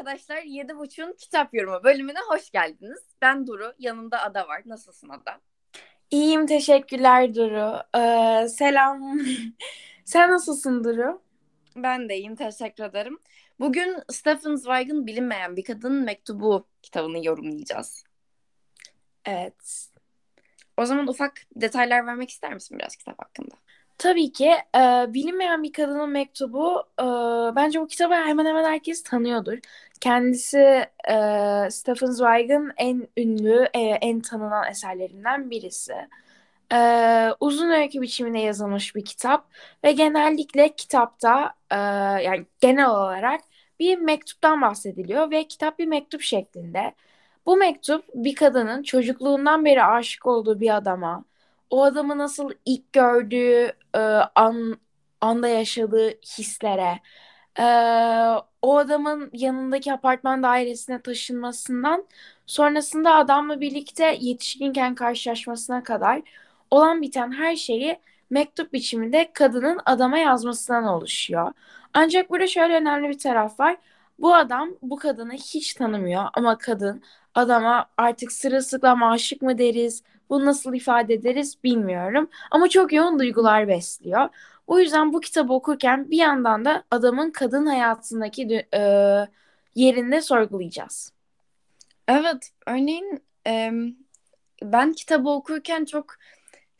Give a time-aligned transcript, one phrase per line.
[0.00, 2.98] arkadaşlar 7.30'un kitap yorumu bölümüne hoş geldiniz.
[3.22, 4.62] Ben Duru, yanımda Ada var.
[4.66, 5.40] Nasılsın Ada?
[6.10, 7.82] İyiyim, teşekkürler Duru.
[7.96, 9.18] Ee, selam.
[10.04, 11.22] Sen nasılsın Duru?
[11.76, 13.18] Ben de iyiyim, teşekkür ederim.
[13.60, 18.04] Bugün Stephen Zweig'ın Bilinmeyen Bir Kadının Mektubu kitabını yorumlayacağız.
[19.24, 19.88] Evet.
[20.76, 23.54] O zaman ufak detaylar vermek ister misin biraz kitap hakkında?
[24.00, 24.46] Tabii ki
[24.76, 24.80] e,
[25.14, 27.04] bilinmeyen bir kadının mektubu e,
[27.56, 29.58] bence bu kitabı hemen hemen herkes tanıyordur.
[30.00, 30.58] Kendisi
[31.10, 31.14] e,
[31.70, 35.94] Stephen Zweig'ın en ünlü, e, en tanınan eserlerinden birisi.
[36.72, 36.78] E,
[37.40, 39.46] uzun öykü biçiminde yazılmış bir kitap
[39.84, 41.76] ve genellikle kitapta e,
[42.24, 43.40] yani genel olarak
[43.80, 46.94] bir mektuptan bahsediliyor ve kitap bir mektup şeklinde.
[47.46, 51.24] Bu mektup bir kadının çocukluğundan beri aşık olduğu bir adama,
[51.70, 53.98] o adamı nasıl ilk gördüğü e,
[54.34, 54.78] an
[55.20, 57.00] anda yaşadığı hislere,
[57.58, 57.64] e,
[58.62, 62.06] o adamın yanındaki apartman dairesine taşınmasından
[62.46, 66.22] sonrasında adamla birlikte yetişkinken karşılaşmasına kadar
[66.70, 71.52] olan biten her şeyi mektup biçiminde kadının adama yazmasından oluşuyor.
[71.94, 73.76] Ancak burada şöyle önemli bir taraf var.
[74.20, 77.02] Bu adam bu kadını hiç tanımıyor ama kadın
[77.34, 82.30] adama artık sırılsıklam aşık mı deriz, bunu nasıl ifade ederiz bilmiyorum.
[82.50, 84.28] Ama çok yoğun duygular besliyor.
[84.66, 88.80] O yüzden bu kitabı okurken bir yandan da adamın kadın hayatındaki e,
[89.74, 91.12] yerinde sorgulayacağız.
[92.08, 93.72] Evet, örneğin e,
[94.62, 96.16] ben kitabı okurken çok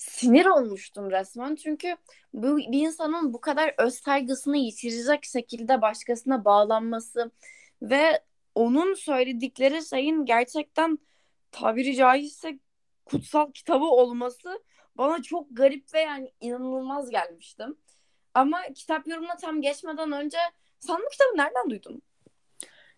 [0.00, 1.54] sinir olmuştum resmen.
[1.54, 1.96] Çünkü
[2.32, 7.30] bu bir insanın bu kadar öz saygısını yitirecek şekilde başkasına bağlanması
[7.82, 8.20] ve
[8.54, 10.98] onun söyledikleri şeyin gerçekten
[11.52, 12.58] tabiri caizse
[13.04, 14.62] kutsal kitabı olması
[14.98, 17.64] bana çok garip ve yani inanılmaz gelmişti.
[18.34, 20.38] Ama kitap yorumuna tam geçmeden önce
[20.78, 22.02] sen bu kitabı nereden duydun?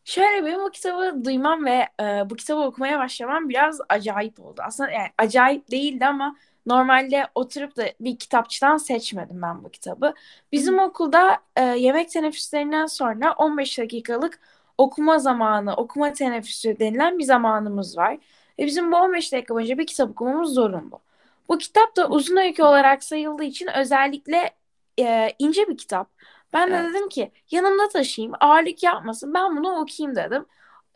[0.04, 4.62] Şöyle benim bu kitabı duymam ve e, bu kitabı okumaya başlamam biraz acayip oldu.
[4.65, 6.37] Aslında yani acayip değildi ama
[6.67, 10.15] normalde oturup da bir kitapçıdan seçmedim ben bu kitabı.
[10.53, 10.83] Bizim Hı.
[10.83, 14.41] okulda e, yemek teneffüslerinden sonra 15 dakikalık
[14.78, 18.19] okuma zamanı, okuma teneffüsü denilen bir zamanımız var.
[18.59, 21.01] Ve bizim bu 15 dakika boyunca bir kitap okumamız zorunlu.
[21.49, 24.51] Bu kitap da uzun öykü olarak sayıldığı için özellikle
[25.01, 26.11] e, ince bir kitap.
[26.53, 26.91] Ben de evet.
[26.91, 30.47] dedim ki yanımda taşıyayım, ağırlık yapmasın, ben bunu okuyayım dedim.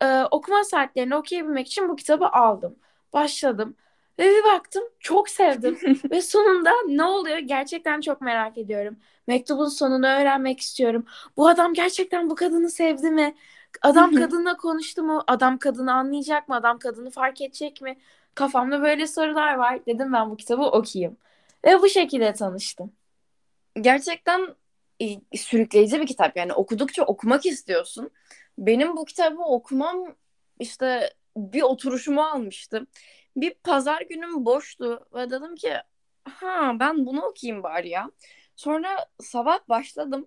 [0.03, 2.77] E, okuma saatlerini okuyabilmek için bu kitabı aldım.
[3.13, 3.77] Başladım.
[4.19, 5.79] Ve bir baktım çok sevdim.
[6.11, 8.97] Ve sonunda ne oluyor gerçekten çok merak ediyorum.
[9.27, 11.07] Mektubun sonunu öğrenmek istiyorum.
[11.37, 13.35] Bu adam gerçekten bu kadını sevdi mi?
[13.83, 15.25] Adam kadınla konuştu mu?
[15.27, 16.55] Adam kadını anlayacak mı?
[16.55, 17.99] Adam kadını fark edecek mi?
[18.35, 19.87] Kafamda böyle sorular var.
[19.87, 21.17] Dedim ben bu kitabı okuyayım.
[21.65, 22.93] Ve bu şekilde tanıştım.
[23.81, 24.55] Gerçekten
[25.03, 26.37] e, sürükleyici bir kitap.
[26.37, 28.11] Yani okudukça okumak istiyorsun.
[28.59, 30.15] Benim bu kitabı okumam
[30.59, 32.87] işte bir oturuşumu almıştı.
[33.37, 35.73] Bir pazar günüm boştu ve dedim ki
[36.25, 38.11] ha ben bunu okuyayım bari ya.
[38.57, 40.27] Sonra sabah başladım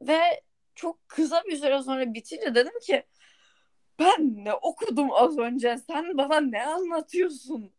[0.00, 0.42] ve
[0.74, 3.04] çok kısa bir süre sonra bitince dedim ki
[3.98, 7.72] ben ne okudum az önce sen bana ne anlatıyorsun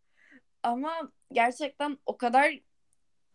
[0.63, 2.59] ama gerçekten o kadar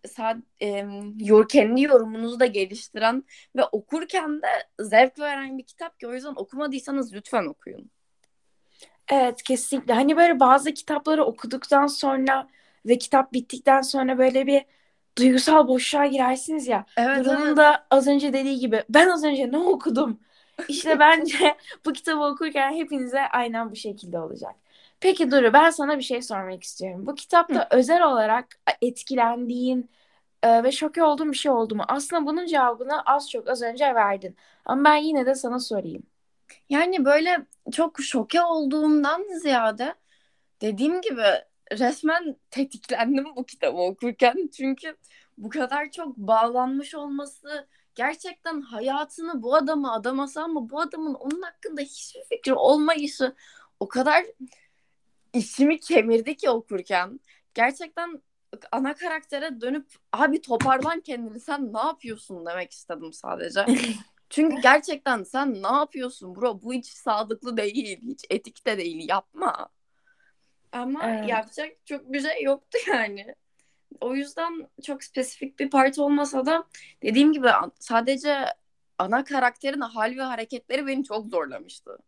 [0.09, 0.87] sad, e,
[1.19, 3.25] yor, kendi yorumunuzu da geliştiren
[3.57, 4.47] ve okurken de
[4.81, 7.91] zevk veren bir kitap ki o yüzden okumadıysanız lütfen okuyun.
[9.11, 9.95] Evet kesinlikle.
[9.95, 12.49] Hani böyle bazı kitapları okuduktan sonra
[12.87, 14.65] ve kitap bittikten sonra böyle bir
[15.19, 16.87] duygusal boşluğa girersiniz ya.
[16.97, 17.57] Evet, evet.
[17.57, 20.21] da az önce dediği gibi ben az önce ne okudum?
[20.69, 21.57] İşte bence
[21.87, 24.55] bu kitabı okurken hepinize aynen bu şekilde olacak.
[25.01, 27.07] Peki Duru ben sana bir şey sormak istiyorum.
[27.07, 27.67] Bu kitapta Hı.
[27.71, 28.47] özel olarak
[28.83, 29.91] etkilendiğin
[30.43, 31.85] e, ve şok olduğun bir şey oldu mu?
[31.89, 34.37] Aslında bunun cevabını az çok az önce verdin.
[34.65, 36.03] Ama ben yine de sana sorayım.
[36.69, 39.95] Yani böyle çok şoke olduğumdan ziyade
[40.61, 41.27] dediğim gibi
[41.73, 44.51] resmen tetiklendim bu kitabı okurken.
[44.57, 44.97] Çünkü
[45.39, 51.81] bu kadar çok bağlanmış olması gerçekten hayatını bu adama adaması ama bu adamın onun hakkında
[51.81, 53.35] hiçbir fikri olmayışı
[53.81, 54.27] o kadar
[55.33, 57.21] içimi kemirdi ki okurken.
[57.55, 58.23] Gerçekten
[58.73, 63.67] ana karaktere dönüp abi toparlan kendini sen ne yapıyorsun demek istedim sadece.
[64.31, 69.69] Çünkü gerçekten sen ne yapıyorsun bro bu hiç sadıklı değil hiç etik de değil yapma.
[70.73, 71.29] Ama evet.
[71.29, 73.35] yapacak çok bir şey yoktu yani.
[74.01, 76.65] O yüzden çok spesifik bir parti olmasa da
[77.03, 77.49] dediğim gibi
[77.79, 78.45] sadece
[78.99, 81.99] ana karakterin hal ve hareketleri beni çok zorlamıştı.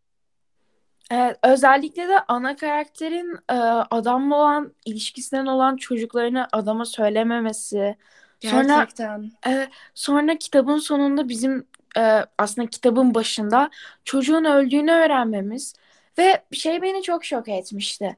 [1.11, 3.53] Evet, özellikle de ana karakterin e,
[3.91, 7.95] adamla olan ilişkisinden olan çocuklarını adama söylememesi.
[8.39, 9.31] Gerçekten.
[9.43, 11.67] Sonra, e, sonra kitabın sonunda bizim
[11.97, 13.69] e, aslında kitabın başında
[14.05, 15.73] çocuğun öldüğünü öğrenmemiz
[16.17, 18.17] ve şey beni çok şok etmişti.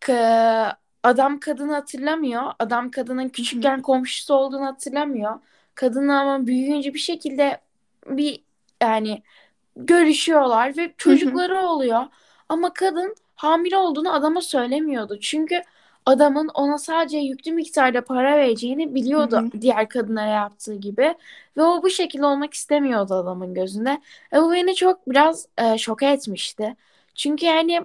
[0.00, 2.52] K- adam kadını hatırlamıyor.
[2.58, 5.40] Adam kadının küçükken komşusu olduğunu hatırlamıyor.
[5.74, 7.60] Kadın ama büyüyünce bir şekilde
[8.06, 8.44] bir
[8.82, 9.22] yani
[9.76, 12.04] görüşüyorlar ve çocukları oluyor.
[12.48, 15.20] Ama kadın hamile olduğunu adama söylemiyordu.
[15.20, 15.62] Çünkü
[16.06, 19.60] adamın ona sadece yüklü miktarda para vereceğini biliyordu Hı hı.
[19.60, 21.14] diğer kadınlara yaptığı gibi.
[21.56, 24.00] Ve o bu şekilde olmak istemiyordu adamın gözünde.
[24.32, 26.76] E, bu beni çok biraz e, şoka etmişti.
[27.14, 27.80] Çünkü yani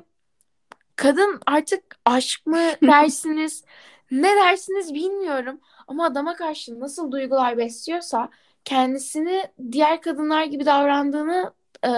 [0.96, 2.58] kadın artık aşk mı
[2.88, 3.64] dersiniz
[4.12, 5.60] ne dersiniz bilmiyorum.
[5.88, 8.30] Ama adama karşı nasıl duygular besliyorsa
[8.66, 11.54] kendisini diğer kadınlar gibi davrandığını
[11.86, 11.90] e,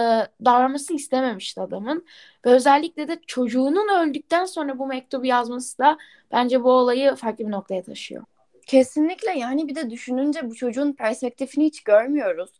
[0.44, 2.06] davranmasını istememişti adamın.
[2.46, 5.98] Ve özellikle de çocuğunun öldükten sonra bu mektubu yazması da
[6.32, 8.24] bence bu olayı farklı bir noktaya taşıyor.
[8.66, 12.50] Kesinlikle yani bir de düşününce bu çocuğun perspektifini hiç görmüyoruz.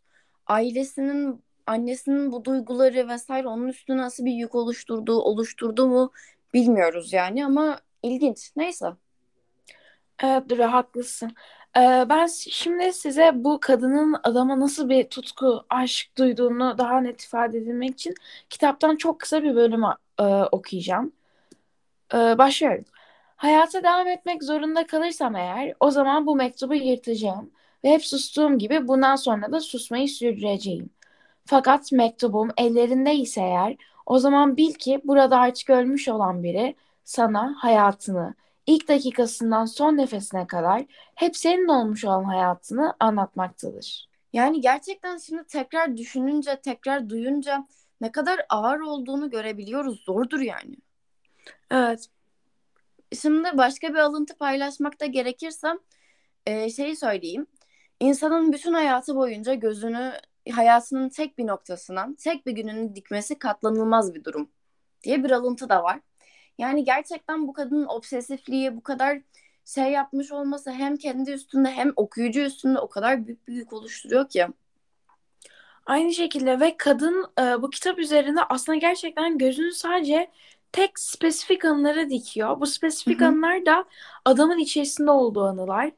[0.47, 6.11] Ailesinin, annesinin bu duyguları vesaire onun üstüne nasıl bir yük oluşturduğu, oluşturdu mu
[6.53, 8.51] bilmiyoruz yani ama ilginç.
[8.55, 8.85] Neyse.
[10.23, 11.31] Evet haklısın.
[11.75, 17.89] Ben şimdi size bu kadının adama nasıl bir tutku, aşk duyduğunu daha net ifade edilmek
[17.93, 18.13] için
[18.49, 19.83] kitaptan çok kısa bir bölüm
[20.19, 21.13] e, okuyacağım.
[22.13, 22.85] Ee, başlıyorum.
[23.35, 27.51] Hayata devam etmek zorunda kalırsam eğer, o zaman bu mektubu yırtacağım
[27.83, 30.89] ve hep sustuğum gibi bundan sonra da susmayı sürdüreceğim.
[31.45, 33.75] Fakat mektubum ellerinde ise eğer,
[34.05, 38.35] o zaman bil ki burada artık ölmüş olan biri sana hayatını,
[38.67, 44.09] ilk dakikasından son nefesine kadar hep senin olmuş olan hayatını anlatmaktadır.
[44.33, 47.67] Yani gerçekten şimdi tekrar düşününce, tekrar duyunca
[48.01, 50.03] ne kadar ağır olduğunu görebiliyoruz.
[50.05, 50.75] Zordur yani.
[51.71, 52.07] Evet.
[53.21, 55.67] Şimdi başka bir alıntı paylaşmak da gerekirse
[56.45, 57.47] e, şeyi söyleyeyim.
[57.99, 60.13] İnsanın bütün hayatı boyunca gözünü
[60.51, 64.51] hayatının tek bir noktasına, tek bir gününü dikmesi katlanılmaz bir durum
[65.03, 65.99] diye bir alıntı da var.
[66.57, 69.21] Yani gerçekten bu kadının obsesifliği, bu kadar
[69.65, 74.29] şey yapmış olması hem kendi üstünde hem okuyucu üstünde o kadar büyük bir yük oluşturuyor
[74.29, 74.47] ki.
[75.85, 80.31] Aynı şekilde ve kadın e, bu kitap üzerinde aslında gerçekten gözünü sadece
[80.71, 82.61] tek spesifik anılara dikiyor.
[82.61, 83.27] Bu spesifik Hı hı.
[83.27, 83.85] anılar da
[84.25, 85.91] adamın içerisinde olduğu anılar.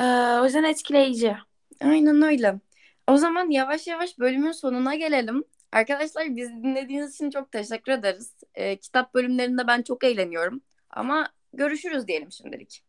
[0.00, 0.04] E,
[0.40, 1.36] o yüzden etkileyici.
[1.84, 2.60] Aynen öyle.
[3.06, 5.44] O zaman yavaş yavaş bölümün sonuna gelelim.
[5.72, 8.34] Arkadaşlar bizi dinlediğiniz için çok teşekkür ederiz.
[8.54, 10.60] Ee, kitap bölümlerinde ben çok eğleniyorum.
[10.90, 12.84] Ama görüşürüz diyelim şimdilik.